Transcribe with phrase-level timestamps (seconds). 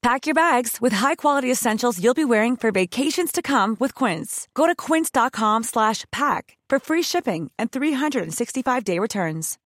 [0.00, 4.46] Pack your bags with high-quality essentials you'll be wearing for vacations to come with Quince.
[4.54, 9.58] Go to quince.com slash pack for free shipping and 365-day returns.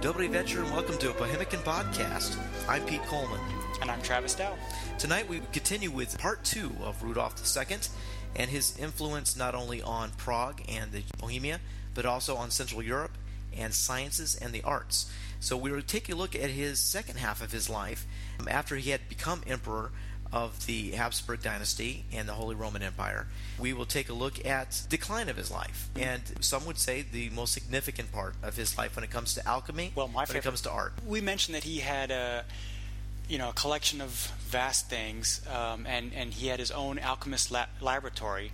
[0.00, 2.36] Dobrý večer and welcome to a Bohemican podcast.
[2.68, 3.40] I'm Pete Collman.
[3.80, 4.54] And I'm Travis Dow.
[4.96, 7.78] Tonight we continue with part two of Rudolph II
[8.36, 11.58] and his influence not only on Prague and the Bohemia,
[11.94, 13.12] but also on Central Europe
[13.56, 15.10] and sciences and the arts.
[15.40, 18.06] So we will take a look at his second half of his life
[18.40, 19.90] um, after he had become emperor
[20.32, 23.26] of the Habsburg dynasty and the Holy Roman Empire.
[23.58, 27.30] We will take a look at decline of his life, and some would say the
[27.30, 29.92] most significant part of his life when it comes to alchemy.
[29.94, 30.92] Well, my when favorite, it comes to art.
[31.06, 32.44] We mentioned that he had a
[33.28, 34.10] you know a collection of
[34.48, 38.52] vast things, um, and and he had his own alchemist la- laboratory.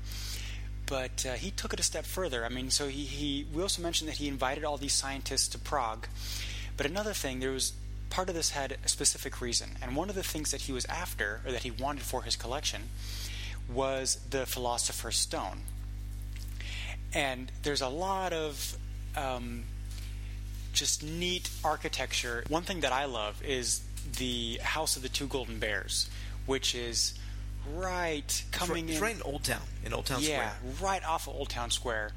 [0.86, 2.44] But uh, he took it a step further.
[2.44, 5.58] I mean, so he, he we also mentioned that he invited all these scientists to
[5.58, 6.06] Prague.
[6.76, 7.72] But another thing, there was
[8.10, 10.84] part of this had a specific reason, and one of the things that he was
[10.86, 12.82] after, or that he wanted for his collection,
[13.72, 15.60] was the Philosopher's Stone.
[17.12, 18.76] And there's a lot of
[19.16, 19.62] um,
[20.72, 22.44] just neat architecture.
[22.48, 23.82] One thing that I love is
[24.18, 26.10] the House of the Two Golden Bears,
[26.46, 27.14] which is
[27.74, 29.02] right coming it's in.
[29.02, 30.72] right in Old Town, in Old Town yeah, Square.
[30.82, 32.12] right off of Old Town Square.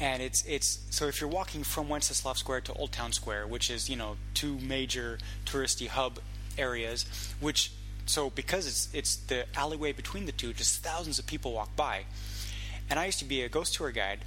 [0.00, 3.70] And it's it's so if you're walking from Wenceslas Square to Old Town Square, which
[3.70, 6.20] is you know two major touristy hub
[6.56, 7.04] areas,
[7.40, 7.72] which
[8.06, 12.04] so because it's it's the alleyway between the two, just thousands of people walk by.
[12.90, 14.20] And I used to be a ghost tour guide,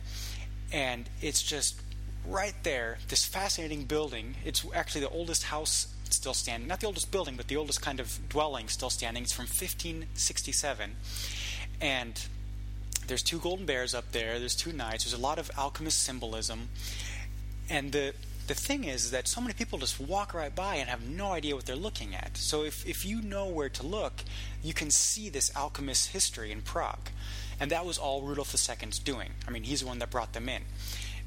[0.71, 1.81] and it's just
[2.27, 4.35] right there, this fascinating building.
[4.45, 6.67] It's actually the oldest house still standing.
[6.67, 9.23] Not the oldest building, but the oldest kind of dwelling still standing.
[9.23, 10.95] It's from 1567.
[11.79, 12.25] And
[13.07, 16.69] there's two golden bears up there, there's two knights, there's a lot of alchemist symbolism.
[17.69, 18.13] And the
[18.47, 21.55] the thing is that so many people just walk right by and have no idea
[21.55, 22.35] what they're looking at.
[22.35, 24.25] So if, if you know where to look,
[24.61, 27.09] you can see this alchemist history in Prague.
[27.61, 29.29] And that was all Rudolf II's doing.
[29.47, 30.63] I mean, he's the one that brought them in.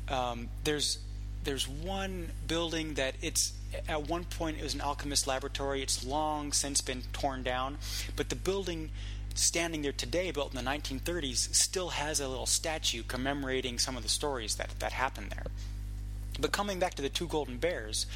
[0.08, 0.98] Um, there's
[1.44, 3.52] there's one building that it's
[3.88, 5.82] at one point it was an alchemist laboratory.
[5.82, 7.78] It's long since been torn down,
[8.16, 8.90] but the building
[9.34, 14.02] standing there today, built in the 1930s, still has a little statue commemorating some of
[14.02, 15.46] the stories that that happened there.
[16.40, 18.06] But coming back to the two golden bears,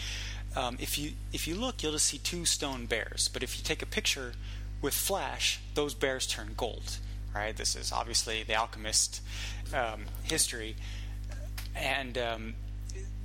[0.57, 3.29] um, if you if you look, you'll just see two stone bears.
[3.29, 4.33] But if you take a picture
[4.81, 6.99] with flash, those bears turn gold.
[7.35, 7.57] Right?
[7.57, 9.21] This is obviously the alchemist
[9.75, 10.77] um, history,
[11.77, 12.55] and um,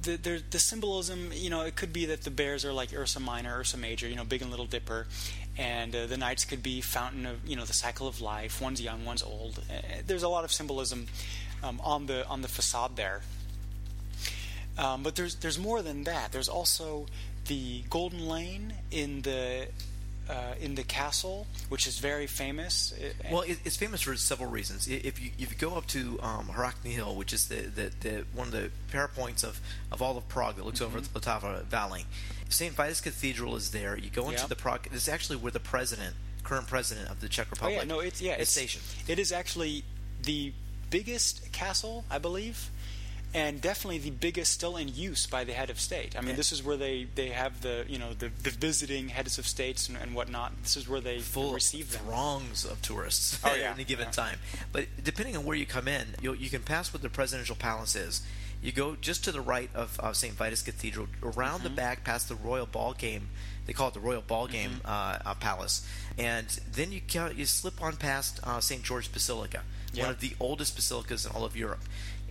[0.03, 3.19] the, the, the symbolism, you know, it could be that the bears are like Ursa
[3.19, 5.07] Minor, Ursa Major, you know, Big and Little Dipper,
[5.57, 8.61] and uh, the knights could be fountain of, you know, the cycle of life.
[8.61, 9.61] One's young, one's old.
[9.69, 11.07] Uh, there's a lot of symbolism
[11.63, 13.21] um, on the on the facade there.
[14.77, 16.31] Um, but there's there's more than that.
[16.31, 17.07] There's also
[17.47, 19.67] the Golden Lane in the
[20.29, 22.93] uh, in the castle, which is very famous.
[23.31, 24.87] Well, it, it's famous for several reasons.
[24.87, 28.25] If you if you go up to um, Hradčany Hill, which is the, the, the
[28.33, 29.59] one of the parapoints of,
[29.91, 30.97] of all of Prague that looks mm-hmm.
[30.97, 32.05] over the Vltava Valley,
[32.49, 32.73] St.
[32.73, 33.97] Vitus Cathedral is there.
[33.97, 34.49] You go into yep.
[34.49, 34.87] the Prague.
[34.91, 38.21] It's actually where the president, current president of the Czech Republic, oh, yeah, no, it's
[38.21, 38.83] yeah, it's stationed.
[39.07, 39.83] It is actually
[40.23, 40.53] the
[40.89, 42.69] biggest castle, I believe,
[43.33, 46.15] and definitely the biggest still in use by the head of state.
[46.15, 46.35] I mean, yeah.
[46.35, 49.89] this is where they, they have the you know the, the visiting heads of states
[49.89, 50.53] and, and whatnot.
[50.61, 52.01] This is where they Full receive them.
[52.05, 53.63] throngs of tourists oh, yeah.
[53.69, 54.11] at any given yeah.
[54.11, 54.39] time.
[54.71, 57.95] But depending on where you come in, you you can pass what the presidential palace
[57.95, 58.21] is.
[58.61, 60.33] You go just to the right of, of St.
[60.33, 61.63] Vitus Cathedral, around mm-hmm.
[61.63, 63.29] the back past the Royal Ball Game.
[63.65, 64.87] They call it the Royal Ball Game mm-hmm.
[64.87, 65.87] uh, uh, Palace,
[66.17, 67.01] and then you
[67.35, 68.83] you slip on past uh, St.
[68.83, 69.63] George Basilica,
[69.95, 71.83] one of the oldest basilicas in all of Europe,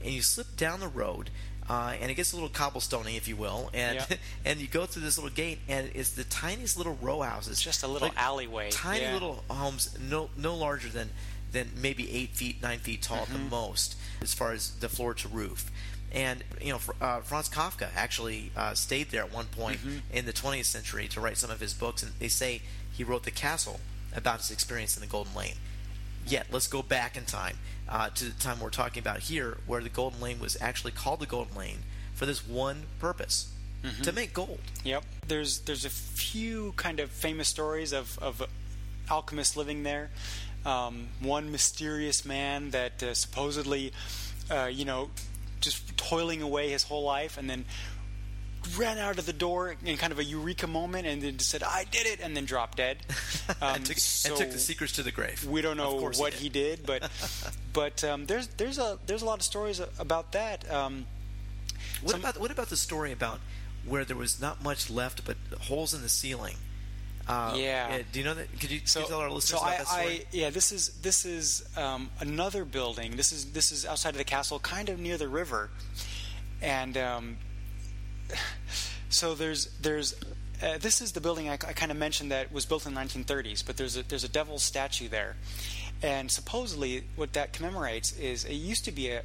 [0.02, 1.30] and you slip down the road
[1.68, 4.18] uh, and it gets a little cobblestoney, if you will, and yep.
[4.44, 7.82] and you go through this little gate, and it's the tiniest little row houses, just
[7.82, 9.12] a little like alleyway, tiny yeah.
[9.14, 11.10] little homes, no no larger than
[11.52, 13.34] than maybe eight feet, nine feet tall mm-hmm.
[13.34, 15.70] at the most, as far as the floor to roof.
[16.12, 19.98] And you know, uh, Franz Kafka actually uh, stayed there at one point mm-hmm.
[20.12, 22.60] in the 20th century to write some of his books, and they say
[22.92, 23.80] he wrote The Castle
[24.14, 25.54] about his experience in the Golden Lane.
[26.26, 27.56] Yet, let's go back in time
[27.88, 31.20] uh, to the time we're talking about here, where the Golden Lane was actually called
[31.20, 31.78] the Golden Lane
[32.14, 33.48] for this one purpose.
[33.82, 34.02] Mm-hmm.
[34.02, 34.60] To make gold.
[34.84, 35.04] Yep.
[35.26, 38.40] There's there's a few kind of famous stories of, of
[39.10, 40.10] alchemists living there.
[40.64, 43.92] Um, one mysterious man that uh, supposedly,
[44.48, 45.10] uh, you know,
[45.62, 47.64] just toiling away his whole life, and then
[48.76, 51.84] ran out of the door in kind of a eureka moment, and then said, "I
[51.90, 52.98] did it," and then dropped dead.
[53.60, 55.44] Um, and, took, so and, took, the secrets to the grave.
[55.44, 56.78] We don't know what he did.
[56.78, 57.10] he did, but
[57.72, 60.70] but um, there's there's a there's a lot of stories about that.
[60.70, 61.06] Um,
[62.02, 63.40] what about what about the story about
[63.84, 66.56] where there was not much left but holes in the ceiling?
[67.28, 68.00] Uh, yeah.
[68.10, 68.48] Do you know that?
[68.60, 70.04] Could you, so, could you tell our listeners so about I, that story?
[70.04, 73.16] I, yeah, this is this is um, another building.
[73.16, 75.70] This is this is outside of the castle, kind of near the river,
[76.60, 77.36] and um,
[79.08, 80.14] so there's there's
[80.62, 83.00] uh, this is the building I, I kind of mentioned that was built in the
[83.00, 85.36] 1930s, but there's a there's a devil's statue there,
[86.02, 89.22] and supposedly what that commemorates is it used to be a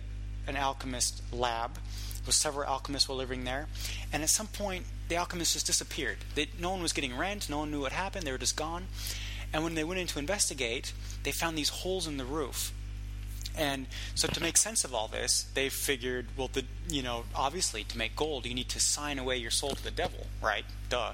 [0.47, 1.77] an alchemist lab
[2.25, 3.67] with several alchemists were living there.
[4.13, 6.17] And at some point, the alchemists just disappeared.
[6.35, 8.87] They, no one was getting rent, no one knew what happened, they were just gone.
[9.53, 10.93] And when they went in to investigate,
[11.23, 12.73] they found these holes in the roof.
[13.57, 17.83] And so to make sense of all this, they figured, well, the, you know, obviously
[17.85, 20.65] to make gold, you need to sign away your soul to the devil, right?
[20.89, 21.13] Duh.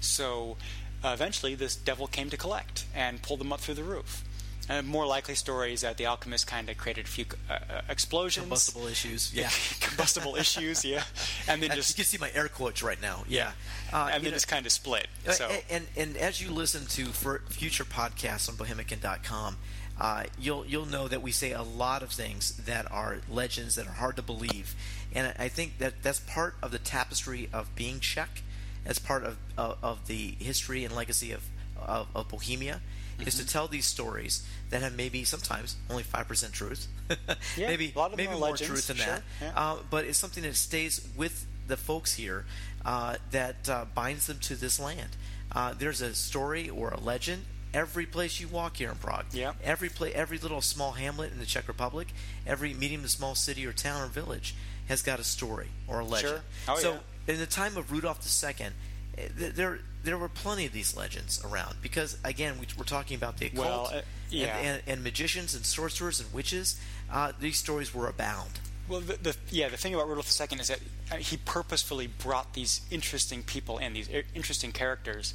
[0.00, 0.56] So
[1.04, 4.24] uh, eventually, this devil came to collect and pulled them up through the roof.
[4.68, 7.80] A more likely story is that the alchemist kind of created a few uh, uh,
[7.88, 9.50] explosions, combustible issues, yeah,
[9.80, 11.02] combustible issues, yeah,
[11.48, 13.52] and then and just you can see my air quotes right now, yeah,
[13.92, 13.98] yeah.
[13.98, 15.08] Uh, and then know, just kind of split.
[15.26, 17.06] Uh, so and, and, and as you listen to
[17.48, 19.56] future podcasts on Bohemican.com,
[20.00, 23.88] uh, you'll you'll know that we say a lot of things that are legends that
[23.88, 24.76] are hard to believe,
[25.12, 28.42] and I think that that's part of the tapestry of being Czech,
[28.86, 31.42] as part of of, of the history and legacy of
[31.76, 32.80] of, of Bohemia
[33.18, 33.28] mm-hmm.
[33.28, 36.86] is to tell these stories that have maybe sometimes only five percent truth,
[37.56, 39.22] yeah, maybe maybe more legends, truth than sure, that.
[39.40, 39.52] Yeah.
[39.54, 42.44] Uh, but it's something that stays with the folks here
[42.84, 45.10] uh, that uh, binds them to this land.
[45.50, 49.26] Uh, there's a story or a legend every place you walk here in Prague.
[49.32, 49.52] Yeah.
[49.62, 52.08] Every play, every little small hamlet in the Czech Republic,
[52.46, 54.54] every medium to small city or town or village
[54.88, 56.42] has got a story or a legend.
[56.66, 56.74] Sure.
[56.74, 56.92] Oh, so
[57.26, 57.34] yeah.
[57.34, 58.66] in the time of Rudolf II,
[59.36, 63.46] there there were plenty of these legends around because again we, are talking about the
[63.46, 64.00] occult well, uh,
[64.30, 64.56] yeah.
[64.56, 66.80] and, and, and, magicians and sorcerers and witches.
[67.10, 68.50] Uh, these stories were abound.
[68.88, 72.54] Well, the, the, yeah, the thing about Rudolf II is that uh, he purposefully brought
[72.54, 75.34] these interesting people in, these interesting characters,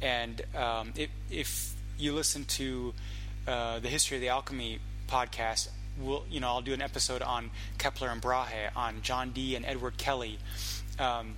[0.00, 2.92] and um, if, if, you listen to
[3.48, 5.68] uh, the history of the alchemy podcast,
[5.98, 9.64] we'll, you know, I'll do an episode on Kepler and Brahe, on John Dee and
[9.64, 10.38] Edward Kelly.
[10.98, 11.36] Um,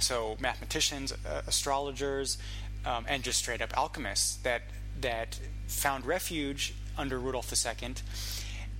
[0.00, 2.38] so mathematicians, uh, astrologers,
[2.84, 4.62] um, and just straight up alchemists that
[5.00, 7.94] that found refuge under Rudolf II.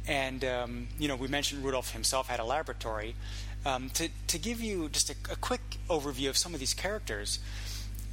[0.06, 3.14] And um, you know, we mentioned Rudolf himself had a laboratory.
[3.66, 5.60] Um, to to give you just a, a, quick
[5.90, 7.38] overview of some of these characters,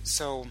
[0.03, 0.47] so.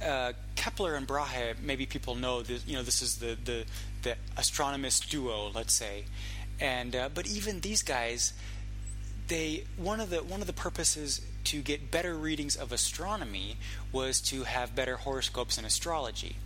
[0.00, 3.64] Uh, Kepler and Brahe, maybe people know that you know this is the the,
[4.02, 6.04] the astronomist duo, let's say,
[6.60, 8.32] and uh, but even these guys,
[9.28, 13.56] they one of the one of the purposes to get better readings of astronomy
[13.92, 16.36] was to have better horoscopes and astrology.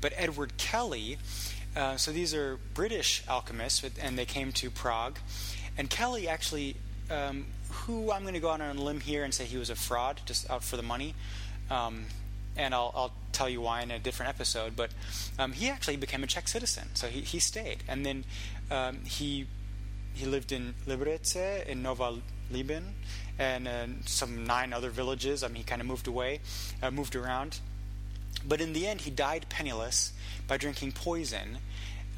[0.00, 1.18] But Edward Kelly,
[1.76, 5.18] uh, so these are British alchemists, and they came to Prague.
[5.78, 6.76] And Kelly actually
[7.10, 9.70] um, who I'm going to go out on a limb here and say he was
[9.70, 11.14] a fraud, just out for the money.
[11.70, 12.06] Um,
[12.56, 14.76] and I'll, I'll, tell you why in a different episode.
[14.76, 14.90] But
[15.38, 18.24] um, he actually became a Czech citizen, so he, he stayed, and then
[18.70, 19.46] um, he
[20.12, 22.18] he lived in Liberec in Nova
[22.50, 22.94] Liban
[23.38, 25.42] and uh, some nine other villages.
[25.42, 26.40] I mean, he kind of moved away,
[26.82, 27.60] uh, moved around,
[28.46, 30.12] but in the end, he died penniless
[30.46, 31.58] by drinking poison.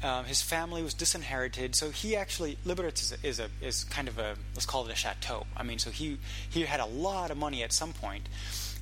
[0.03, 4.19] Um, his family was disinherited, so he actually Liberec is, is a is kind of
[4.19, 5.45] a let's call it a chateau.
[5.55, 6.17] I mean, so he
[6.49, 8.27] he had a lot of money at some point,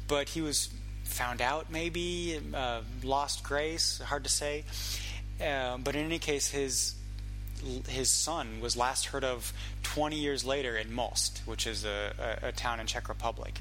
[0.08, 0.70] but he was
[1.04, 4.64] found out maybe, uh, lost grace, hard to say.
[5.40, 6.96] Uh, but in any case, his
[7.88, 9.54] his son was last heard of
[9.84, 13.60] 20 years later in Most, which is a, a, a town in Czech Republic.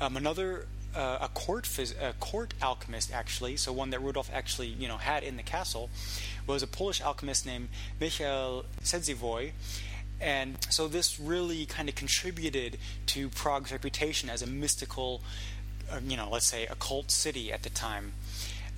[0.00, 4.68] Um, another uh, a court phys- a court alchemist actually, so one that Rudolf actually
[4.68, 5.90] you know had in the castle,
[6.46, 7.68] was a Polish alchemist named
[8.00, 9.52] Michael Sedzivoj.
[10.20, 15.22] And so this really kind of contributed to Prague's reputation as a mystical
[15.90, 18.12] uh, you know, let's say, occult city at the time.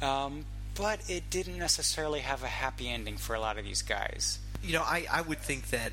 [0.01, 0.45] Um,
[0.81, 4.39] but it didn't necessarily have a happy ending for a lot of these guys.
[4.63, 5.93] You know, I, I would think that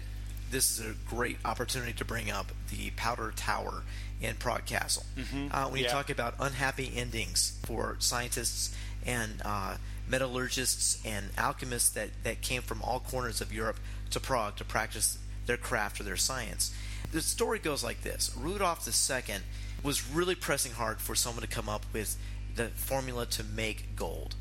[0.50, 3.84] this is a great opportunity to bring up the Powder Tower
[4.22, 5.06] in Prague Castle.
[5.18, 5.48] Mm-hmm.
[5.52, 5.92] Uh, when you yeah.
[5.92, 8.76] talk about unhappy endings for scientists
[9.06, 9.76] and uh,
[10.08, 13.80] metallurgists and alchemists that, that came from all corners of Europe
[14.12, 16.74] to Prague to practice their craft or their science,
[17.12, 19.36] the story goes like this Rudolf II
[19.84, 22.18] was really pressing hard for someone to come up with
[22.56, 24.36] the formula to make gold.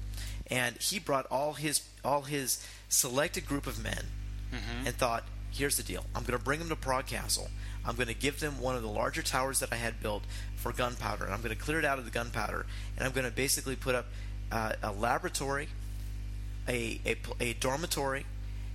[0.50, 4.04] And he brought all his all his selected group of men
[4.52, 4.86] Mm-hmm.
[4.86, 6.04] and thought, here's the deal.
[6.14, 7.48] I'm going to bring them to Prague Castle.
[7.84, 10.22] I'm going to give them one of the larger towers that I had built
[10.54, 11.24] for gunpowder.
[11.24, 12.64] And I'm going to clear it out of the gunpowder.
[12.96, 14.06] And I'm going to basically put up
[14.52, 15.66] uh, a laboratory,
[16.68, 18.24] a, a, a dormitory,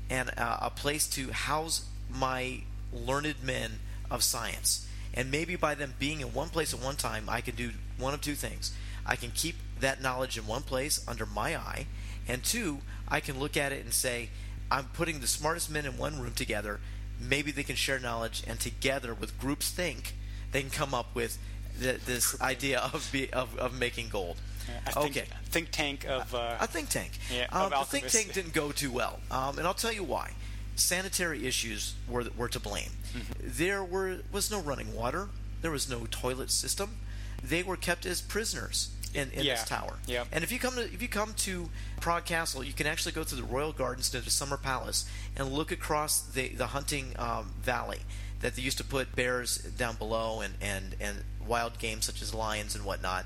[0.09, 2.59] and uh, a place to house my
[2.93, 3.79] learned men
[4.11, 4.85] of science.
[5.13, 8.13] And maybe by them being in one place at one time, I can do one
[8.13, 8.73] of two things.
[9.05, 11.87] I can keep that knowledge in one place under my eye,
[12.27, 14.29] and two, I can look at it and say,
[14.71, 16.79] I'm putting the smartest men in one room together.
[17.19, 20.15] Maybe they can share knowledge, and together with groups think,
[20.51, 21.37] they can come up with
[21.79, 24.37] the, this idea of, be, of of making gold.
[24.85, 27.11] A think, okay, think tank of uh, a think tank.
[27.33, 30.31] Yeah, um, the think tank didn't go too well, um, and I'll tell you why.
[30.75, 32.91] Sanitary issues were were to blame.
[33.13, 33.43] Mm-hmm.
[33.43, 35.29] There were was no running water.
[35.61, 36.97] There was no toilet system.
[37.43, 39.99] They were kept as prisoners in, in Yeah, this tower.
[40.07, 40.27] yep.
[40.31, 43.23] And if you come to if you come to Prague Castle, you can actually go
[43.23, 47.53] to the Royal Gardens to the Summer Palace and look across the the hunting um,
[47.61, 47.99] valley
[48.41, 52.33] that they used to put bears down below and and and wild game such as
[52.33, 53.25] lions and whatnot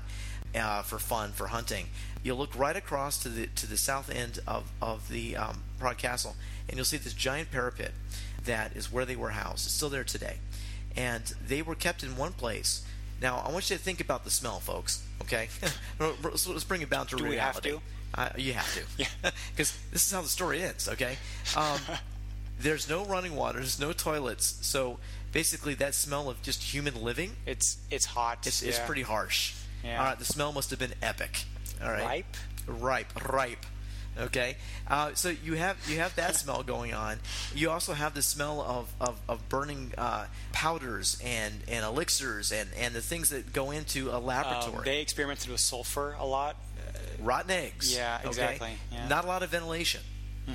[0.54, 1.86] uh, for fun for hunting.
[2.22, 5.98] You'll look right across to the to the south end of of the um, Prague
[5.98, 6.34] Castle,
[6.68, 7.92] and you'll see this giant parapet
[8.44, 9.66] that is where they were housed.
[9.66, 10.38] It's still there today,
[10.96, 12.84] and they were kept in one place.
[13.20, 15.02] Now, I want you to think about the smell, folks.
[15.26, 15.48] Okay,
[15.98, 17.80] let's, let's bring it down to Do we have to?
[18.14, 19.06] Uh, you have to, Yeah.
[19.50, 20.88] because this is how the story ends.
[20.88, 21.16] Okay,
[21.56, 21.80] um,
[22.60, 24.98] there's no running water, there's no toilets, so
[25.32, 28.46] basically that smell of just human living it's it's hot.
[28.46, 29.54] it's, it's pretty harsh.
[29.84, 29.98] Yeah.
[29.98, 31.44] All right, the smell must have been epic.
[31.82, 32.36] All right, Ripe?
[32.66, 33.66] ripe, ripe.
[34.18, 34.56] Okay,
[34.88, 37.18] uh, so you have you have that smell going on.
[37.54, 42.70] You also have the smell of of, of burning uh, powders and, and elixirs and,
[42.78, 44.84] and the things that go into a Um, laboratory.
[44.84, 46.56] they experimented with sulfur a lot.
[47.20, 47.94] Rotten eggs.
[47.94, 48.28] Yeah, okay?
[48.28, 48.98] exactly, yeah.
[49.00, 49.08] Mm-hmm.
[49.08, 50.00] Not a lot of ventilation.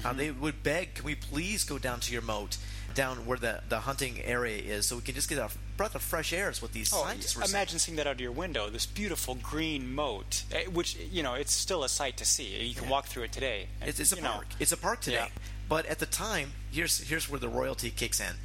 [0.06, 2.56] Uh, they would beg, can we please go down to your moat,
[2.94, 6.02] down where the, the hunting area is, so we can just get a breath of
[6.02, 8.70] fresh air, is what these Oh, scientists were imagine seeing that out of your window.
[8.70, 12.64] This beautiful green moat, eh, which you know, it's still a sight to see.
[12.66, 13.68] You can walk through it today.
[13.82, 14.48] It's, it's a You know, park.
[14.60, 15.16] It's a park today.
[15.18, 15.42] Yeah.
[15.70, 18.36] But at the time, here's here's where the royalty kicks in.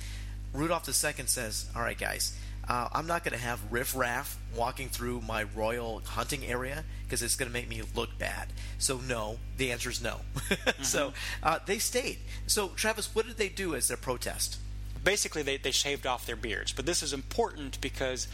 [0.52, 2.32] Rudolph II says, "All right, guys,
[2.68, 7.36] uh, I'm not going to have riffraff walking through my royal hunting area because it's
[7.36, 8.48] going to make me look bad.
[8.78, 10.20] So no, the answer is no.
[10.82, 11.46] so Mm-hmm.
[11.46, 12.18] uh, they stayed.
[12.46, 14.58] So Travis, what did they do as their protest?
[15.04, 16.72] basically they, they shaved off their beards.
[16.72, 18.26] But this is important because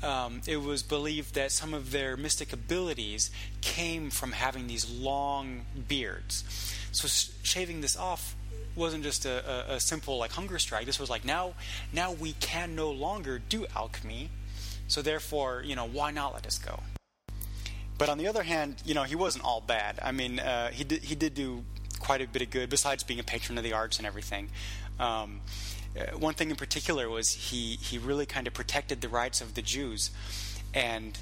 [0.00, 3.32] um, it was believed that some of their mystic abilities
[3.62, 6.44] came from having these long beards.
[6.92, 8.36] So s- shaving this off
[8.76, 10.86] wasn't just a, a, a simple like hunger strike.
[10.86, 11.54] This was like now
[11.92, 14.30] now we can no longer do alchemy.
[14.88, 16.80] So therefore, you know, why not let us go?
[17.96, 19.98] But on the other hand, you know, he wasn't all bad.
[20.02, 21.64] I mean, uh, he did he did do
[22.00, 24.48] quite a bit of good besides being a patron of the arts and everything.
[24.98, 25.42] Um,
[25.98, 29.54] uh, one thing in particular was he he really kind of protected the rights of
[29.54, 30.10] the Jews,
[30.72, 31.18] and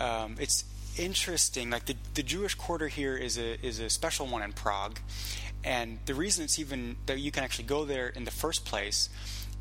[0.00, 0.64] um, it's
[0.96, 1.70] interesting.
[1.70, 5.00] Like the the Jewish quarter here is a is a special one in Prague,
[5.64, 9.08] and the reason it's even that you can actually go there in the first place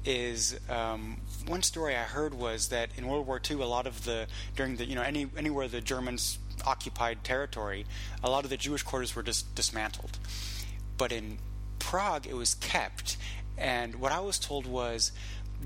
[0.04, 4.04] is um, one story I heard was that in World War II, a lot of
[4.06, 7.86] the during the you know any anywhere the Germans occupied territory,
[8.24, 10.18] a lot of the Jewish quarters were just dismantled.
[10.98, 11.38] But in
[11.80, 13.18] Prague, it was kept,
[13.58, 15.12] and what I was told was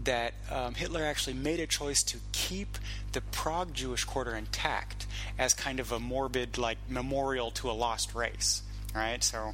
[0.03, 2.77] that um, Hitler actually made a choice to keep
[3.13, 5.07] the Prague Jewish quarter intact
[5.39, 8.63] as kind of a morbid like memorial to a lost race,
[8.93, 9.23] right?
[9.23, 9.53] So.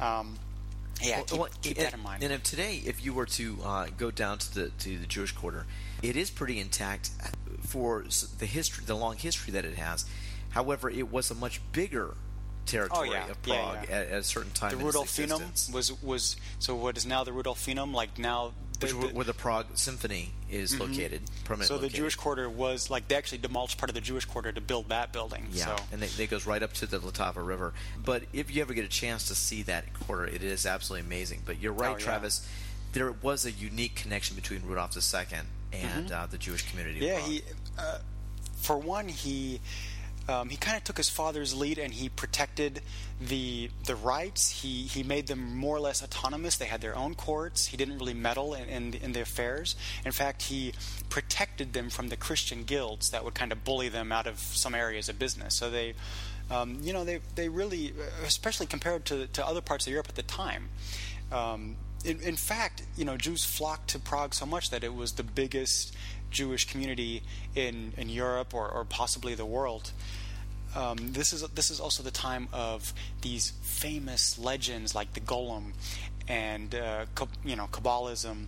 [0.00, 0.36] Um,
[1.02, 2.22] yeah, keep, well, keep and, that in mind.
[2.22, 5.32] And if today, if you were to uh, go down to the to the Jewish
[5.32, 5.66] quarter,
[6.02, 7.10] it is pretty intact
[7.60, 8.04] for
[8.38, 10.06] the history, the long history that it has.
[10.50, 12.14] However, it was a much bigger
[12.66, 13.28] territory oh, yeah.
[13.28, 13.96] of Prague yeah, yeah.
[13.96, 14.78] At, at, a certain time.
[14.78, 18.52] The Rudolfinum was was so what is now the Rudolfinum, like now
[18.92, 20.82] the, the, where the Prague Symphony is mm-hmm.
[20.82, 21.22] located.
[21.46, 21.94] So the located.
[21.94, 25.12] Jewish quarter was like they actually demolished part of the Jewish quarter to build that
[25.12, 25.46] building.
[25.52, 25.84] Yeah, so.
[25.92, 27.72] and it, it goes right up to the Vltava River.
[28.04, 31.42] But if you ever get a chance to see that quarter, it is absolutely amazing.
[31.44, 32.04] But you're right, oh, yeah.
[32.04, 32.48] Travis.
[32.92, 35.38] There was a unique connection between Rudolf II
[35.72, 36.14] and mm-hmm.
[36.14, 37.04] uh, the Jewish community.
[37.04, 37.42] Yeah, he,
[37.76, 37.98] uh,
[38.56, 39.60] for one, he
[40.28, 42.80] um, he kind of took his father's lead and he protected
[43.20, 44.62] the the rights.
[44.62, 46.56] He he made them more or less autonomous.
[46.56, 47.66] They had their own courts.
[47.66, 49.76] He didn't really meddle in, in, in the affairs.
[50.04, 50.72] In fact, he
[51.10, 54.74] protected them from the Christian guilds that would kind of bully them out of some
[54.74, 55.54] areas of business.
[55.54, 55.94] So they,
[56.50, 57.92] um, you know, they they really,
[58.24, 60.70] especially compared to to other parts of Europe at the time.
[61.30, 65.12] Um, in, in fact, you know, Jews flocked to Prague so much that it was
[65.12, 65.94] the biggest
[66.34, 67.22] Jewish community
[67.54, 69.92] in, in Europe or, or possibly the world.
[70.76, 75.72] Um, this is this is also the time of these famous legends like the Golem
[76.26, 77.06] and uh,
[77.44, 78.46] you know Kabbalism,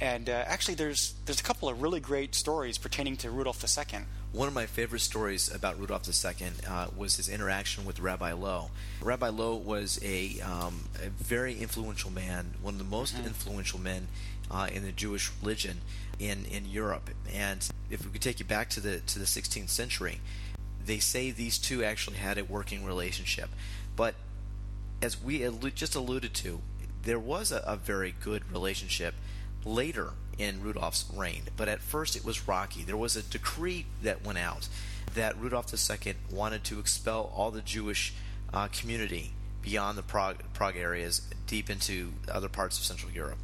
[0.00, 4.00] and uh, actually there's there's a couple of really great stories pertaining to Rudolf II.
[4.32, 8.70] One of my favorite stories about Rudolf II uh, was his interaction with Rabbi Loew.
[9.02, 13.26] Rabbi Loew was a, um, a very influential man, one of the most mm-hmm.
[13.26, 14.06] influential men
[14.50, 15.80] uh, in the Jewish religion
[16.18, 17.10] in, in Europe.
[17.32, 20.20] And if we could take you back to the to the 16th century,
[20.84, 23.50] they say these two actually had a working relationship.
[23.96, 24.14] But
[25.02, 25.38] as we
[25.74, 26.60] just alluded to,
[27.02, 29.14] there was a, a very good relationship
[29.64, 31.44] later in Rudolph's reign.
[31.56, 32.82] But at first it was rocky.
[32.82, 34.68] There was a decree that went out
[35.14, 38.14] that Rudolf II wanted to expel all the Jewish
[38.52, 39.32] uh, community
[39.62, 43.38] beyond the Prague, Prague areas deep into other parts of Central Europe.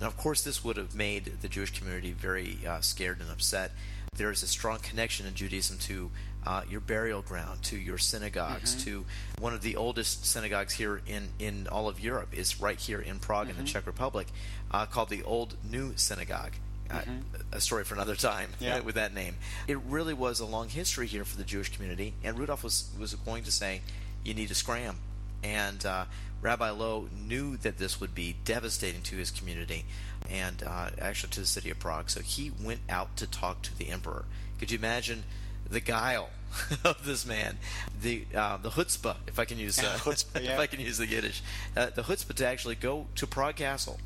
[0.00, 3.72] Now, of course, this would have made the Jewish community very uh, scared and upset.
[4.14, 6.10] There is a strong connection in Judaism to
[6.46, 8.84] uh, your burial ground, to your synagogues, mm-hmm.
[8.84, 9.04] to
[9.40, 13.18] one of the oldest synagogues here in, in all of Europe is right here in
[13.18, 13.58] Prague mm-hmm.
[13.58, 14.28] in the Czech Republic,
[14.70, 16.52] uh, called the Old New Synagogue.
[16.90, 17.18] Uh, mm-hmm.
[17.52, 18.80] a story for another time yeah.
[18.84, 19.36] with that name.
[19.66, 23.12] It really was a long history here for the Jewish community, and Rudolph was was
[23.14, 23.82] going to say,
[24.24, 24.96] "You need to scram,"
[25.42, 26.04] and uh,
[26.40, 29.84] Rabbi Loew knew that this would be devastating to his community
[30.30, 32.10] and uh, actually to the city of Prague.
[32.10, 34.24] So he went out to talk to the emperor.
[34.58, 35.24] Could you imagine
[35.68, 36.30] the guile
[36.84, 37.58] of this man,
[38.00, 40.54] the uh, the chutzpah, if I can use uh, chutzpah, yeah.
[40.54, 41.42] if I can use the Yiddish,
[41.76, 43.98] uh, the chutzpah to actually go to Prague Castle,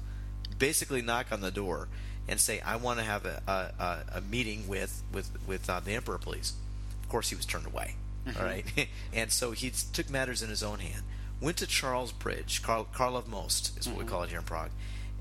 [0.58, 1.88] basically knock on the door
[2.28, 5.92] and say, "I want to have a, a, a meeting with with with uh, the
[5.92, 6.54] emperor, please."
[7.02, 7.94] Of course, he was turned away.
[8.26, 8.38] Mm-hmm.
[8.38, 11.02] All right, and so he took matters in his own hand
[11.42, 14.04] went to Charles Bridge, Karl, Karlov Most is what mm-hmm.
[14.04, 14.70] we call it here in Prague,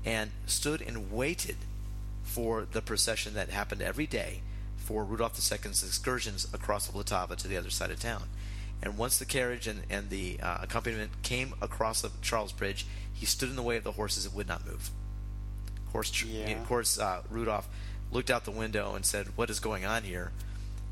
[0.04, 1.56] and stood and waited
[2.22, 4.40] for the procession that happened every day
[4.76, 8.24] for Rudolf II's excursions across the Vltava to the other side of town.
[8.82, 13.26] And once the carriage and, and the uh, accompaniment came across the Charles Bridge, he
[13.26, 14.90] stood in the way of the horses and would not move.
[15.86, 16.50] Of course, yeah.
[16.50, 17.68] of course uh, Rudolf
[18.10, 20.32] looked out the window and said, What is going on here?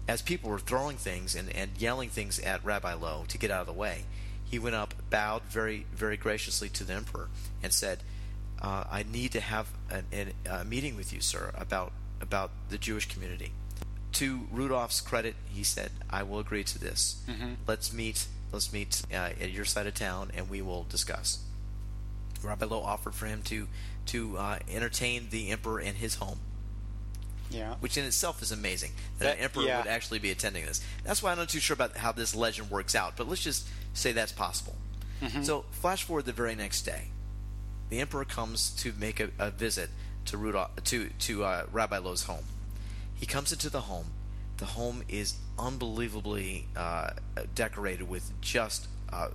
[0.07, 3.63] As people were throwing things and, and yelling things at Rabbi Loew to get out
[3.63, 4.05] of the way,
[4.51, 7.29] he went up, bowed very, very graciously to the emperor,
[7.63, 8.03] and said,
[8.61, 12.77] uh, "I need to have a, a, a, meeting with you, sir, about about the
[12.77, 13.53] Jewish community."
[14.15, 17.23] To Rudolph's credit, he said, "I will agree to this.
[17.29, 17.55] Mm-hmm.
[17.67, 18.27] Let's meet.
[18.53, 21.39] Let's meet uh, at your side of town, and we will discuss."
[22.43, 23.69] Rabbi Loew offered for him to
[24.07, 26.41] to uh, entertain the emperor in his home.
[27.51, 27.75] Yeah.
[27.81, 29.79] Which in itself is amazing that, that an emperor yeah.
[29.79, 30.81] would actually be attending this.
[31.05, 33.69] That's why I'm not too sure about how this legend works out, but let's just
[33.93, 34.77] say that's possible.
[35.21, 35.43] Mm-hmm.
[35.43, 37.09] So, flash forward the very next day.
[37.91, 39.91] The emperor comes to make a, a visit
[40.27, 42.45] to Rudolph, to to uh, Rabbi Loew's home.
[43.15, 44.07] He comes into the home.
[44.57, 47.11] The home is unbelievably uh,
[47.55, 49.29] decorated with just uh,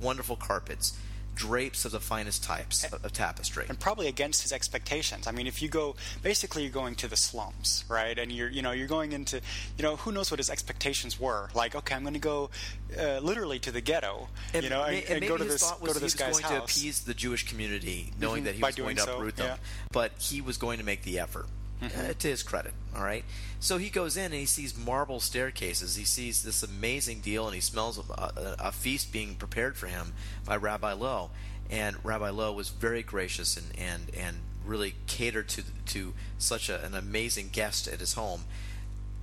[0.00, 0.98] wonderful carpets.
[1.34, 3.64] Drapes of the finest types of, of tapestry.
[3.68, 5.26] and probably against his expectations.
[5.26, 8.18] I mean, if you go, basically, you're going to the slums, right?
[8.18, 9.40] And you're, you know, you're going into,
[9.76, 11.48] you know, who knows what his expectations were?
[11.54, 12.50] Like, okay, I'm going to go,
[12.98, 15.86] uh, literally to the ghetto, and, you know, and, and, and go to this, go
[15.86, 16.52] to he this was guy's going house.
[16.74, 19.46] to appease the Jewish community, knowing Mhm, that he was going to so, uproot them.
[19.46, 19.56] yeah.
[19.90, 21.46] But he was going to make the effort.
[21.82, 23.24] Uh, to his credit, all right.
[23.58, 25.96] So he goes in and he sees marble staircases.
[25.96, 29.86] He sees this amazing deal, and he smells a, a, a feast being prepared for
[29.86, 30.12] him
[30.44, 31.30] by Rabbi Loew.
[31.70, 36.84] And Rabbi Loew was very gracious and and, and really catered to to such a,
[36.84, 38.44] an amazing guest at his home.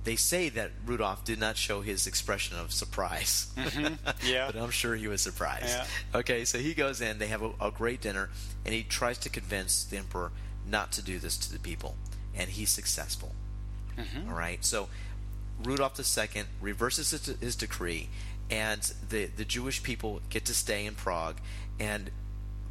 [0.04, 3.52] They say that Rudolph did not show his expression of surprise.
[4.26, 4.46] Yeah.
[4.46, 5.68] but I'm sure he was surprised.
[5.68, 5.86] Yeah.
[6.14, 8.30] Okay, so he goes in, they have a, a great dinner,
[8.64, 10.32] and he tries to convince the emperor
[10.66, 11.96] not to do this to the people,
[12.34, 13.34] and he's successful.
[14.28, 14.88] All right, so
[15.62, 18.08] Rudolph II reverses his, his decree,
[18.50, 21.36] and the, the Jewish people get to stay in Prague,
[21.78, 22.10] and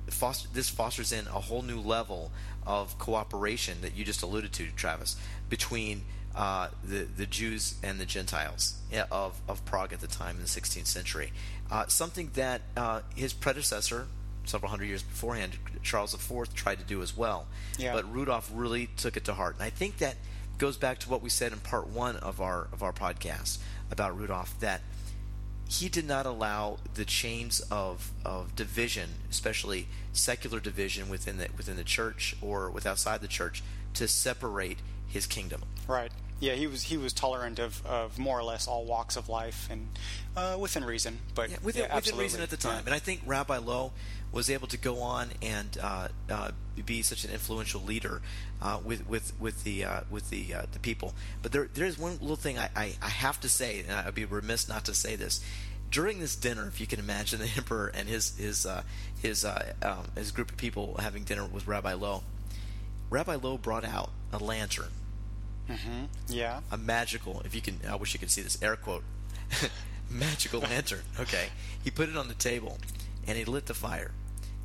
[0.07, 2.31] foster, this fosters in a whole new level
[2.65, 5.15] of cooperation that you just alluded to, Travis,
[5.49, 6.03] between
[6.35, 8.77] uh, the the Jews and the Gentiles
[9.11, 11.31] of of Prague at the time in the 16th century.
[11.71, 14.07] Uh, something that uh, his predecessor,
[14.49, 17.47] several hundred years beforehand, Charles IV, tried to do as well.
[17.77, 17.93] Yeah.
[17.93, 20.15] But Rudolph really took it to heart, and I think that
[20.57, 23.59] goes back to what we said in part one of our of our podcast
[23.91, 24.81] about Rudolph that
[25.69, 31.77] he did not allow the chains of, of division, especially secular division within the within
[31.77, 35.61] the church or with outside the church, to separate his kingdom.
[35.87, 36.11] Right.
[36.39, 39.67] Yeah, he was he was tolerant of, of more or less all walks of life
[39.69, 39.89] and
[40.37, 42.75] uh, within reason, but Yeah, within, yeah, within reason at the time.
[42.75, 42.85] Yeah.
[42.85, 43.91] And I think Rabbi Loew
[44.31, 46.51] was able to go on and uh, uh,
[46.85, 48.21] be such an influential leader
[48.61, 51.13] uh, with with with the uh, with the uh, the people.
[51.41, 54.15] But there there is one little thing I, I, I have to say, and I'd
[54.15, 55.43] be remiss not to say this.
[55.91, 58.83] During this dinner, if you can imagine the emperor and his his uh,
[59.21, 62.23] his uh, um, his group of people having dinner with Rabbi Loew,
[63.09, 64.89] Rabbi Loew brought out a lantern
[66.27, 66.61] yeah.
[66.71, 69.03] a magical if you can i wish you could see this air quote
[70.09, 71.01] magical lantern.
[71.19, 71.49] Okay.
[71.83, 72.77] He put it on the table
[73.27, 74.11] and he lit the fire.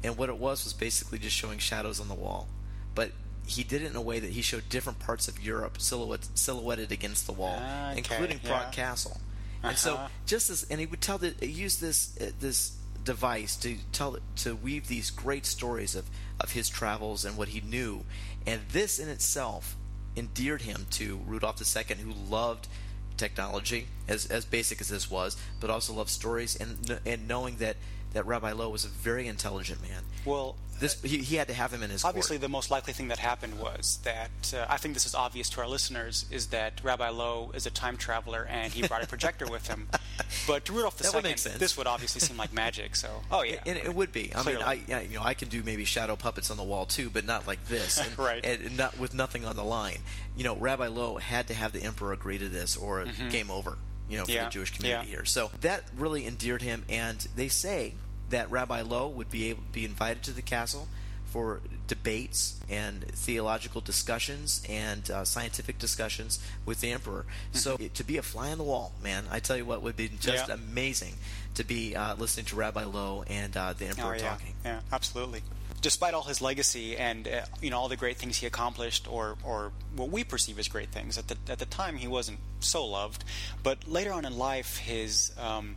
[0.03, 2.49] And what it was was basically just showing shadows on the wall.
[2.95, 3.12] But
[3.47, 6.90] he did it in a way that he showed different parts of europe silhouette, silhouetted
[6.93, 8.71] against the wall Ah, okay, including prague yeah.
[8.71, 9.21] castle.
[9.62, 10.09] And so Uh-huh.
[10.27, 14.55] just as and he would tell the use this uh, this device to tell to
[14.57, 16.07] weave these great stories of
[16.40, 18.05] of his travels and what he knew.
[18.47, 19.77] And this in itself
[20.16, 22.68] endeared him to Rudolph II who loved
[23.16, 27.77] technology as as basic as this was but also loved stories and and knowing that
[28.12, 31.72] that Rabbi Loew was a very intelligent man Well, this he, he had to have
[31.72, 32.42] him in his obviously court.
[32.42, 35.61] the most likely thing that happened was that uh, I think this is obvious to
[35.61, 39.46] our listeners is that Rabbi Loew is a time traveler and he brought a projector
[39.46, 39.88] with him.
[40.46, 42.96] But to Rudolph That would make this would obviously seem like magic.
[42.96, 44.33] So, oh yeah, and it would be.
[44.35, 44.64] I Clearly.
[44.64, 47.24] mean, I you know I can do maybe shadow puppets on the wall too, but
[47.24, 48.44] not like this, and, Right.
[48.44, 49.98] And not with nothing on the line.
[50.37, 53.78] You know, Rabbi Loew had to have the emperor agree to this, or game over.
[54.09, 54.37] You know, for Mm-hmm.
[54.37, 55.16] Yeah, the Jewish community yeah.
[55.16, 55.24] here.
[55.24, 57.94] So that really endeared him, and they say
[58.30, 60.88] that Rabbi Loew would be able be invited to the castle
[61.35, 67.27] for debates and theological discussions and uh, scientific discussions with the emperor.
[67.53, 69.97] So it, to be a fly on the wall, man, I tell you what would
[69.97, 70.51] be just Mm-hmm.
[70.51, 70.70] Yeah.
[70.70, 71.14] amazing
[71.57, 74.29] to be uh, listening to Rabbi Loew and uh, the emperor Oh, yeah.
[74.31, 74.55] talking.
[74.64, 75.42] Yeah, absolutely.
[75.83, 79.37] Despite all his legacy and uh, you know all the great things he accomplished, or
[79.44, 82.87] or what we perceive as great things, at the at the time he wasn't so
[82.87, 83.25] loved,
[83.62, 85.77] but later on in life, his um,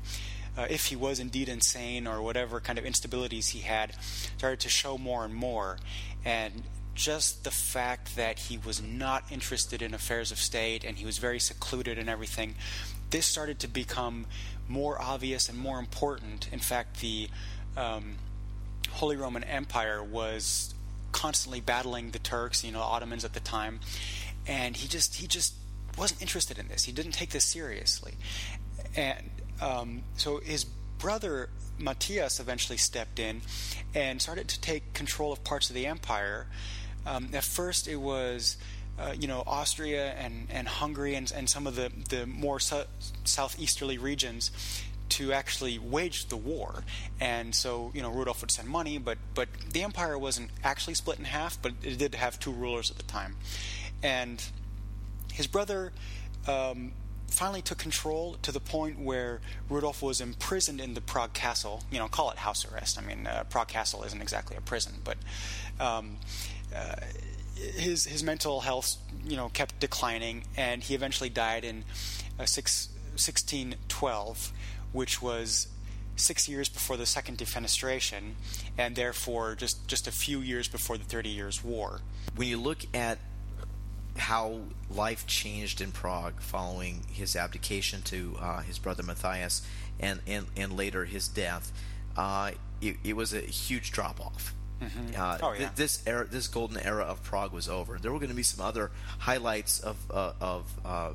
[0.58, 3.94] uh, if he was indeed insane or whatever kind of instabilities he had,
[4.38, 5.78] started to show more and more,
[6.26, 6.64] and
[6.96, 11.20] just the fact that he was not interested in affairs of state and he was
[11.20, 12.56] very secluded and everything,
[13.12, 14.26] this started to become
[14.68, 16.50] more obvious and more important.
[16.52, 17.30] In fact, the
[17.78, 18.16] um,
[18.90, 20.74] Holy Roman Empire was
[21.12, 23.80] constantly battling the Turks, you know, Ottomans at the time,
[24.48, 25.54] and he just he just
[25.98, 26.84] wasn't interested in this.
[26.84, 28.16] He didn't take this seriously,
[28.96, 29.30] and
[29.62, 33.42] um, so his brother Matthias eventually stepped in
[33.94, 36.48] and started to take control of parts of the empire.
[37.06, 38.58] Um, at first, it was.
[39.00, 42.82] Uh, you know, Austria and, and Hungary and, and some of the, the more su-
[43.26, 44.50] southeasterly regions
[45.10, 46.84] to actually wage the war.
[47.20, 51.20] And so, you know, Rudolf would send money, but but the empire wasn't actually split
[51.20, 53.36] in half, but it did have two rulers at the time.
[54.04, 54.44] And
[55.32, 55.92] his brother
[56.48, 56.94] um,
[57.28, 61.84] finally took control to the point where Rudolf was imprisoned in the Prague castle.
[61.92, 62.98] You know, call it house arrest.
[62.98, 65.18] I mean, uh, Prague castle isn't exactly a prison, but.
[65.80, 66.18] Um,
[66.76, 66.96] uh,
[67.56, 71.84] his his mental health, you know, kept declining, and he eventually died in
[72.40, 74.52] uh, six, 1612,
[74.92, 75.68] which was
[76.16, 78.34] six years before the Second Defenestration,
[78.78, 82.02] and therefore just, just a few years before the Thirty Years' War.
[82.36, 83.20] When you look at
[84.18, 89.66] how life changed in Prague following his abdication to uh, his brother Matthias
[90.00, 91.72] and, and, and later his death,
[92.16, 92.52] uh,
[92.82, 94.54] it, it, was a huge drop off.
[94.82, 95.20] Mm-hmm.
[95.20, 95.58] Uh, oh, yeah.
[95.60, 97.98] th- this era, this golden era of Prague was over.
[98.00, 101.12] There were going to be some other highlights of uh, of, uh,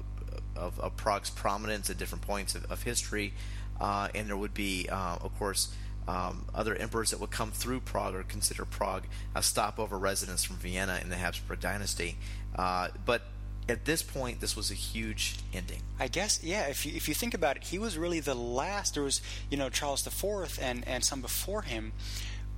[0.56, 3.34] of, of Prague's prominence at different points of, of history,
[3.80, 5.72] uh, and there would be, of course,
[6.08, 10.56] um, other emperors that would come through Prague or consider Prague a stopover residence from
[10.56, 12.16] Vienna in the Habsburg dynasty.
[12.56, 13.22] Uh, but
[13.68, 15.80] at this point, this was a huge ending.
[15.98, 16.66] I guess, yeah.
[16.66, 18.94] If you if you think about it, he was really the last.
[18.94, 21.92] There was, you know, Charles IV and and some before him.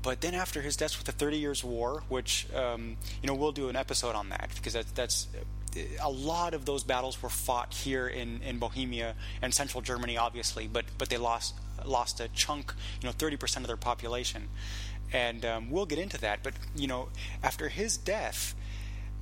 [0.02, 3.52] But then after his death with the Thirty Years' War, which um, you know we'll
[3.52, 5.28] do an episode on that because that, that's
[6.00, 10.66] a lot of those battles were fought here in, in Bohemia and central Germany, obviously,
[10.66, 11.54] but but they lost
[11.84, 14.48] lost a chunk, you know, thirty percent of their population,
[15.12, 16.42] and um, we'll get into that.
[16.42, 17.08] But you know,
[17.42, 18.54] after his death,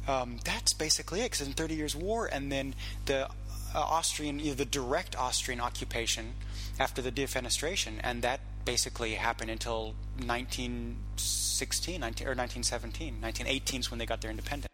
[0.08, 1.30] um, that's basically it.
[1.30, 2.74] Because in Thirty Years' War, and then
[3.06, 3.28] the uh,
[3.74, 6.34] Austrian, you know, the direct Austrian occupation
[6.78, 13.20] after the defenestration, and that basically happened until 1916 19, or 1917.
[13.20, 14.68] 1918 is when they got their independence.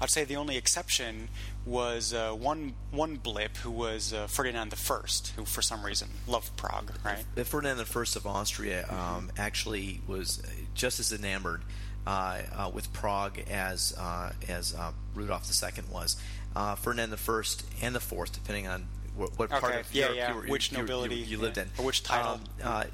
[0.00, 1.28] I'd say the only exception
[1.66, 5.00] was uh, one one blip who was uh, Ferdinand I,
[5.36, 6.92] who for some reason loved Prague.
[7.04, 7.24] Right.
[7.34, 10.42] The Ferdinand I of Austria um, actually was
[10.74, 11.62] just as enamored
[12.06, 16.16] uh, uh, with Prague as uh, as uh, Rudolf II was.
[16.56, 17.42] Uh, Ferdinand I
[17.82, 19.60] and the Fourth, depending on what, what okay.
[19.60, 20.28] part of yeah, Europe yeah.
[20.30, 21.64] you were, which you, nobility you, you lived yeah.
[21.64, 22.40] in, or which title.
[22.62, 22.84] Um,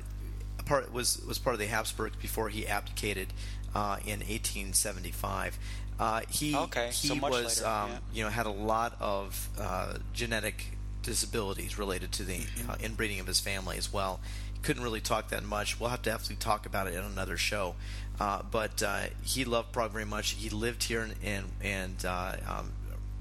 [0.64, 3.32] part was was part of the Habsburgs before he abdicated
[3.74, 5.58] in 1875.
[5.98, 6.88] Uh, he okay.
[6.88, 7.98] he so was um, yeah.
[8.12, 12.70] you know had a lot of uh, genetic disabilities related to the mm-hmm.
[12.70, 14.20] uh, inbreeding of his family as well.
[14.62, 15.80] Couldn't really talk that much.
[15.80, 17.76] We'll have to definitely talk about it in another show.
[18.18, 20.30] Uh, but uh, he loved Prague very much.
[20.32, 22.72] He lived here and and, and uh, um,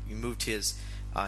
[0.07, 0.79] he moved his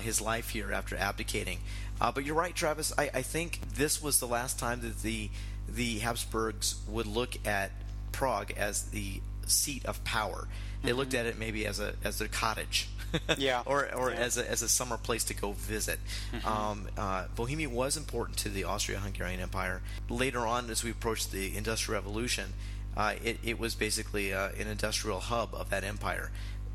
[0.02, 1.60] his life here after abdicating.
[1.98, 2.92] but you're right, Travis.
[2.98, 5.30] I, I think this was the last time that the
[5.70, 7.72] the Habsburgs would look at
[8.12, 10.48] Prague as the seat of power.
[10.82, 11.00] They mm-hmm.
[11.00, 12.88] looked at it maybe as a as their cottage,
[13.38, 14.18] yeah, or or yeah.
[14.18, 16.00] as a as a summer place to go visit.
[16.32, 16.48] Mm-hmm.
[16.48, 19.82] Um, uh, Bohemia was important to the Austro-Hungarian Empire.
[20.10, 22.54] Later on, as we approached the Industrial Revolution,
[22.96, 26.32] uh, it it was basically uh, an industrial hub of that empire.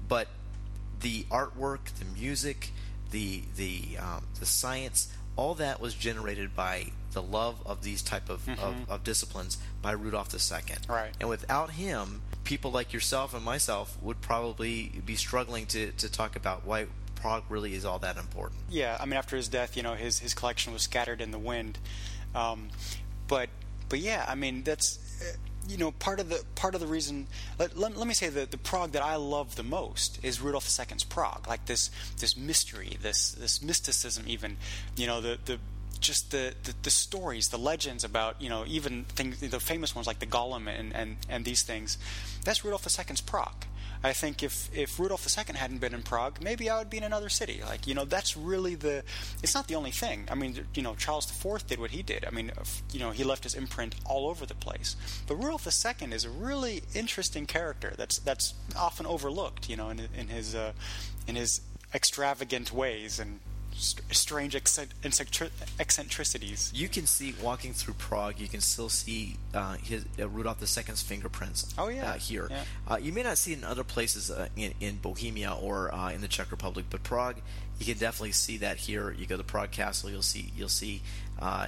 [0.08, 0.28] But
[1.00, 2.70] the artwork, the music,
[3.10, 8.28] the the um, the science, all that was generated by the love of these type
[8.30, 8.62] of, mm-hmm.
[8.62, 10.76] of, of, disciplines by Rudolf II.
[10.88, 11.10] Right.
[11.20, 16.36] And without him, people like yourself and myself would probably be struggling to, to talk
[16.36, 18.60] about why Prague really is all that important.
[18.68, 21.38] Yeah, I mean, after his death, you know, his his collection was scattered in the
[21.38, 21.78] wind.
[22.34, 22.70] Um,
[23.28, 23.48] but
[23.88, 25.36] but yeah, I mean, that's uh,
[25.68, 27.28] you know part of the part of the reason.
[27.58, 30.66] Let, let, let me say that the Prague that I love the most is Rudolf
[30.66, 34.56] II's Prague, like this this mystery, this this mysticism, even
[34.96, 35.58] you know the the
[36.00, 40.06] just the, the, the, stories, the legends about, you know, even things, the famous ones
[40.06, 41.98] like the Golem and, and, and these things.
[42.44, 43.66] That's Rudolf II's Prague.
[44.04, 47.04] I think if, if Rudolf II hadn't been in Prague, maybe I would be in
[47.04, 47.60] another city.
[47.64, 49.04] Like, you know, that's really the.
[49.42, 50.26] It's not the only thing.
[50.28, 52.24] I mean, you know, Charles IV did what he did.
[52.24, 52.50] I mean,
[52.92, 54.96] you know, he left his imprint all over the place.
[55.28, 59.68] But Rudolf II is a really interesting character that's that's often overlooked.
[59.68, 60.72] You know, in, in his uh,
[61.28, 61.60] in his
[61.94, 63.38] extravagant ways and
[63.74, 66.72] strange eccentricities.
[66.74, 68.38] You can see walking through Prague.
[68.38, 71.72] You can still see uh, his uh, Rudolf II's fingerprints.
[71.78, 72.48] Oh yeah, uh, here.
[72.50, 72.64] Yeah.
[72.88, 76.10] Uh, you may not see it in other places uh, in, in Bohemia or uh,
[76.10, 77.36] in the Czech Republic, but Prague,
[77.78, 79.12] you can definitely see that here.
[79.12, 81.02] You go to Prague Castle, you'll see you'll see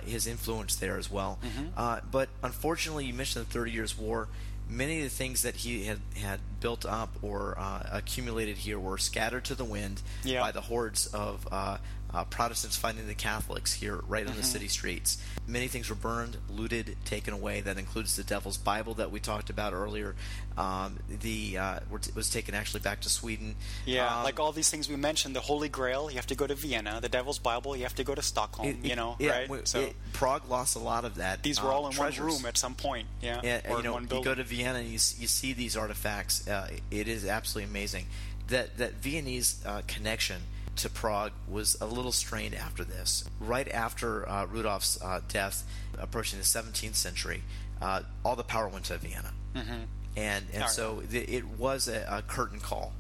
[0.05, 1.39] his influence there as well.
[1.43, 2.09] Mm-hmm.
[2.11, 4.29] but unfortunately, you mentioned the Thirty Years' War
[4.69, 8.99] many of the things that he had, had built up or uh, accumulated here were
[8.99, 10.41] scattered to the wind yeah.
[10.41, 11.79] by the hordes of uh,
[12.15, 14.41] uh, Protestants fighting the Catholics here right on mm-hmm.
[14.41, 15.19] the city streets.
[15.47, 17.61] Many things were burned, looted, taken away.
[17.61, 20.15] That includes the Devil's Bible that we talked about earlier.
[20.57, 21.81] Um, the uh,
[22.15, 23.57] was taken actually back to Sweden.
[23.85, 25.35] Yeah, um, like all these things we mentioned.
[25.35, 27.01] The Holy Grail, you have to go to Vienna.
[27.03, 28.69] The Devil's Bible, you have to go to Stockholm.
[28.69, 29.69] It, you know, yeah, right?
[29.69, 31.43] so it, Prague lost a lot of that.
[31.43, 32.21] These were all in treasures.
[32.21, 33.09] one room at some point.
[33.21, 35.77] Yeah, yeah or you know, one you go to Vienna and you, you see these
[35.77, 36.47] artifacts.
[36.47, 38.07] Uh, it is absolutely amazing.
[38.49, 40.43] That that Viennese uh, connection
[40.77, 43.25] to Prague was a little strained after this.
[43.41, 45.65] Right after uh, Rudolf's uh, death,
[45.99, 47.43] approaching the 17th century,
[47.81, 49.83] uh, all the power went to Vienna, mm-hmm.
[50.17, 52.93] and and so th- it was a, a curtain call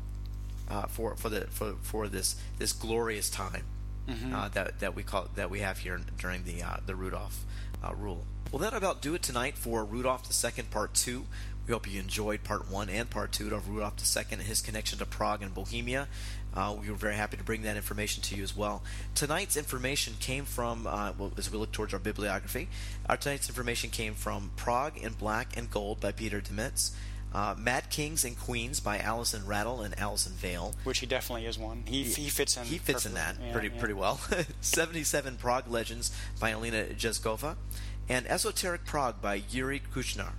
[0.69, 3.65] uh, for for the for for this this glorious time
[4.09, 4.35] mm-hmm.
[4.35, 7.45] uh, that that we call that we have here during the uh, the Rudolph
[7.83, 8.25] uh, rule.
[8.53, 11.25] Well, that about do it tonight for Rudolph II Part Two.
[11.67, 14.99] We hope you enjoyed Part One and Part Two of Rudolph II and his connection
[14.99, 16.09] to Prague and Bohemia.
[16.55, 18.83] Uh, we were very happy to bring that information to you as well.
[19.15, 22.69] Tonight's information came from, uh, well, as we look towards our bibliography,
[23.09, 26.93] our tonight's information came from Prague in Black and Gold by Peter Demetz.
[27.33, 30.73] Uh, Mad Kings and Queens by Alison Rattle and Allison Vale.
[30.85, 31.83] Which he definitely is one.
[31.85, 32.65] He, he fits in.
[32.65, 33.11] He fits perfectly.
[33.11, 33.81] in that yeah, pretty yeah.
[33.81, 34.21] pretty well.
[34.61, 37.57] 77 Prague Legends by Alena Ježková.
[38.09, 40.31] And Esoteric Prague by Yuri Kuchař.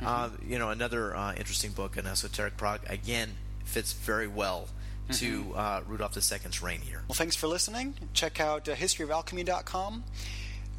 [0.00, 0.06] Mm-hmm.
[0.06, 2.80] Uh, you know, another uh, interesting book An Esoteric Prague.
[2.88, 3.30] Again,
[3.64, 4.68] fits very well
[5.12, 5.52] to Mm-hmm.
[5.58, 7.02] uh, Rudolph II's reign here.
[7.08, 7.94] Well, thanks for listening.
[8.12, 10.04] Check out uh, historyofalchemy.com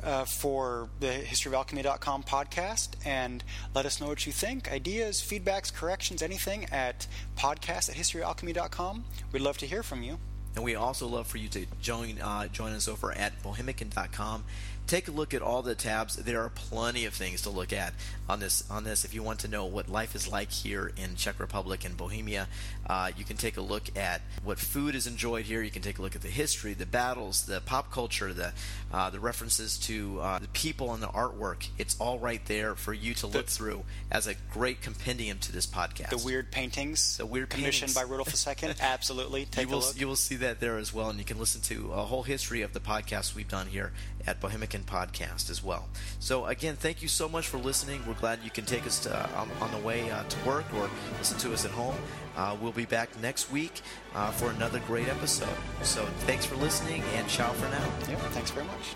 [0.03, 4.71] uh, for the historyofalchemy.com podcast and let us know what you think.
[4.71, 9.05] Ideas, feedbacks, corrections, anything at podcast at historyofalchemy.com.
[9.31, 10.17] We'd love to hear from you.
[10.55, 14.43] And we also love for you to join uh, join us over at bohemican.com.
[14.87, 16.15] Take a look at all the tabs.
[16.15, 17.93] There are plenty of things to look at
[18.29, 18.63] on this.
[18.71, 21.83] On this, if you want to know what life is like here in Czech Republic
[21.83, 22.47] and Bohemia,
[22.89, 25.61] uh, you can take a look at what food is enjoyed here.
[25.61, 28.53] You can take a look at the history, the battles, the pop culture, the
[28.93, 31.67] uh, the references to uh, the people and the artwork.
[31.77, 35.67] It's all right there for you to look through as a great compendium to this
[35.67, 36.11] podcast.
[36.11, 37.95] The weird paintings, The weird commissioned paintings.
[37.95, 38.73] by Rudolph II.
[38.79, 39.99] Absolutely, take you will a look.
[39.99, 42.61] you will see that there as well, and you can listen to a whole history
[42.61, 43.91] of the podcasts we've done here
[44.27, 45.87] at Bohemican Podcast as well.
[46.19, 48.03] So, again, thank you so much for listening.
[48.05, 50.89] We're glad you can take us to, uh, on, the way uh, to work or
[51.17, 51.95] listen to us at home.
[52.35, 53.81] Uh, we'll be back next week
[54.13, 55.49] uh, for another great episode.
[55.81, 57.89] So, thanks for listening and ciao for now.
[58.09, 58.95] Yep, thanks very much.